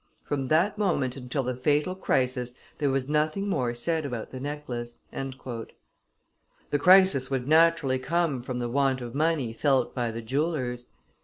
[0.23, 4.97] From that moment until the fatal crisis there was nothing more said about the necklace."
[5.11, 10.87] The crisis would naturally come from the want of money felt by the jewellers.